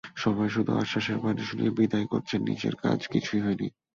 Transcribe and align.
সবাই 0.15 0.49
শুধু 0.49 0.71
আশ্বাসের 0.81 1.17
বাণী 1.19 1.43
শুনিয়েই 1.49 1.77
বিদায় 1.77 2.07
করেছেন 2.11 2.41
কাজের 2.49 2.75
কাজ 2.83 2.99
কিছুই 3.13 3.41
হয়নি। 3.45 3.67